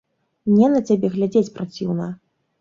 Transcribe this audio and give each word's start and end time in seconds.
Мне 0.51 0.69
на 0.75 0.81
цябе 0.91 1.11
глядзець 1.17 1.53
праціўна. 1.59 2.09